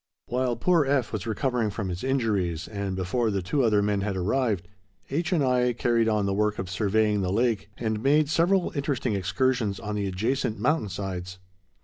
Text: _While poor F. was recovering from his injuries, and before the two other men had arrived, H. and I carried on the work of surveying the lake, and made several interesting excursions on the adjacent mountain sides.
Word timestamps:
_While 0.33 0.55
poor 0.55 0.83
F. 0.87 1.13
was 1.13 1.27
recovering 1.27 1.69
from 1.69 1.89
his 1.89 2.03
injuries, 2.03 2.67
and 2.67 2.95
before 2.95 3.29
the 3.29 3.43
two 3.43 3.61
other 3.61 3.83
men 3.83 4.01
had 4.01 4.17
arrived, 4.17 4.67
H. 5.11 5.31
and 5.31 5.43
I 5.43 5.73
carried 5.73 6.09
on 6.09 6.25
the 6.25 6.33
work 6.33 6.57
of 6.57 6.71
surveying 6.71 7.21
the 7.21 7.31
lake, 7.31 7.69
and 7.77 8.01
made 8.01 8.27
several 8.27 8.71
interesting 8.73 9.13
excursions 9.13 9.79
on 9.79 9.93
the 9.93 10.07
adjacent 10.07 10.57
mountain 10.57 10.89
sides. 10.89 11.37